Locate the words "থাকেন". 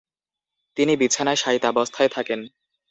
2.09-2.39